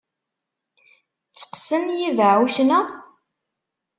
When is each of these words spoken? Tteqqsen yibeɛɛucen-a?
Tteqqsen 1.29 1.83
yibeɛɛucen-a? 1.99 2.79